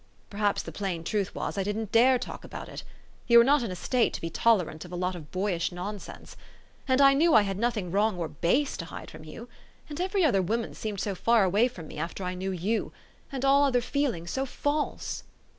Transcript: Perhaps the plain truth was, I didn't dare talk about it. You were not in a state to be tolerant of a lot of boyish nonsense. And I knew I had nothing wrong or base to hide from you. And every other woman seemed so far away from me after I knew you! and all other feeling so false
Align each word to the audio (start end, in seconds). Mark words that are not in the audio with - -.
Perhaps 0.31 0.63
the 0.63 0.71
plain 0.71 1.03
truth 1.03 1.35
was, 1.35 1.59
I 1.59 1.63
didn't 1.63 1.91
dare 1.91 2.17
talk 2.17 2.43
about 2.43 2.67
it. 2.67 2.81
You 3.27 3.37
were 3.37 3.43
not 3.43 3.61
in 3.61 3.69
a 3.69 3.75
state 3.75 4.13
to 4.13 4.21
be 4.21 4.31
tolerant 4.31 4.83
of 4.83 4.91
a 4.91 4.95
lot 4.95 5.13
of 5.15 5.29
boyish 5.29 5.71
nonsense. 5.71 6.35
And 6.87 6.99
I 6.99 7.13
knew 7.13 7.35
I 7.35 7.43
had 7.43 7.59
nothing 7.59 7.91
wrong 7.91 8.17
or 8.17 8.27
base 8.27 8.75
to 8.77 8.85
hide 8.85 9.11
from 9.11 9.23
you. 9.23 9.47
And 9.89 10.01
every 10.01 10.25
other 10.25 10.41
woman 10.41 10.73
seemed 10.73 11.01
so 11.01 11.13
far 11.13 11.43
away 11.43 11.67
from 11.67 11.87
me 11.87 11.99
after 11.99 12.23
I 12.23 12.33
knew 12.33 12.51
you! 12.51 12.91
and 13.31 13.45
all 13.45 13.63
other 13.63 13.79
feeling 13.79 14.25
so 14.25 14.43
false 14.43 15.21